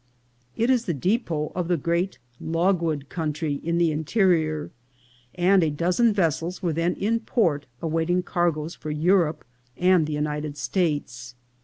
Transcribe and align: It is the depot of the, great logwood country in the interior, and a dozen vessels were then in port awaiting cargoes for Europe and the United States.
It 0.57 0.71
is 0.71 0.85
the 0.85 0.95
depot 0.95 1.51
of 1.53 1.67
the, 1.67 1.77
great 1.77 2.17
logwood 2.39 3.07
country 3.07 3.61
in 3.63 3.77
the 3.77 3.91
interior, 3.91 4.71
and 5.35 5.61
a 5.63 5.69
dozen 5.69 6.11
vessels 6.11 6.63
were 6.63 6.73
then 6.73 6.95
in 6.95 7.19
port 7.19 7.67
awaiting 7.83 8.23
cargoes 8.23 8.73
for 8.73 8.89
Europe 8.89 9.45
and 9.77 10.07
the 10.07 10.13
United 10.13 10.57
States. 10.57 11.35